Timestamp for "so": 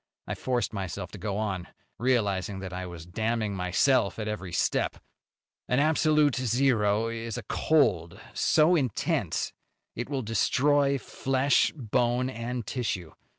8.33-8.75